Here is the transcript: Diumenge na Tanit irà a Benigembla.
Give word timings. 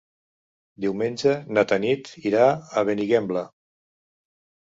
Diumenge 0.85 1.33
na 1.57 1.65
Tanit 1.73 2.09
irà 2.31 2.47
a 2.81 2.85
Benigembla. 2.89 3.43